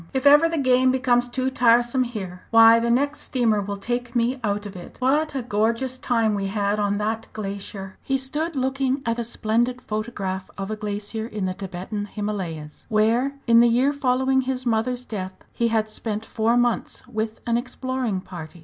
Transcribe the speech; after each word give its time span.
"If 0.13 0.25
ever 0.25 0.49
the 0.49 0.57
game 0.57 0.91
becomes 0.91 1.29
too 1.29 1.51
tiresome 1.51 2.05
here, 2.05 2.41
why, 2.49 2.79
the 2.79 2.89
next 2.89 3.19
steamer 3.19 3.61
will 3.61 3.77
take 3.77 4.15
me 4.15 4.39
out 4.43 4.65
of 4.65 4.75
it! 4.75 4.95
What 4.97 5.35
a 5.35 5.43
gorgeous 5.43 5.99
time 5.99 6.33
we 6.33 6.47
had 6.47 6.79
on 6.79 6.97
that 6.97 7.27
glacier!" 7.33 7.99
He 8.01 8.17
stood 8.17 8.55
looking 8.55 9.03
at 9.05 9.19
a 9.19 9.23
splendid 9.23 9.79
photograph 9.79 10.49
of 10.57 10.71
a 10.71 10.75
glacier 10.75 11.27
in 11.27 11.45
the 11.45 11.53
Thibetan 11.53 12.05
Himalayas, 12.05 12.87
where, 12.89 13.35
in 13.45 13.59
the 13.59 13.69
year 13.69 13.93
following 13.93 14.41
his 14.41 14.65
mother's 14.65 15.05
death, 15.05 15.33
he 15.53 15.67
had 15.67 15.87
spent 15.87 16.25
four 16.25 16.57
months 16.57 17.03
with 17.07 17.39
an 17.45 17.55
exploring 17.55 18.21
party. 18.21 18.59